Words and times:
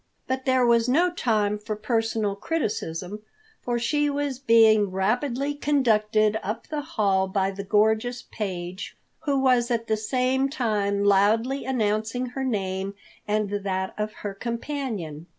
But 0.25 0.45
there 0.45 0.65
was 0.65 0.89
no 0.89 1.11
time 1.11 1.59
for 1.59 1.75
personal 1.75 2.35
criticism, 2.35 3.21
for 3.61 3.77
she 3.77 4.09
was 4.09 4.39
being 4.39 4.89
rapidly 4.89 5.53
conducted 5.53 6.39
up 6.41 6.65
the 6.69 6.81
hall 6.81 7.27
by 7.27 7.51
the 7.51 7.63
gorgeous 7.63 8.23
page, 8.23 8.97
who 9.25 9.37
was 9.39 9.69
at 9.69 9.85
the 9.85 9.95
same 9.97 10.49
time 10.49 11.03
loudly 11.03 11.65
announcing 11.65 12.25
her 12.29 12.43
name 12.43 12.95
and 13.27 13.51
that 13.51 13.93
of 13.95 14.11
her 14.25 14.33
companion. 14.33 15.27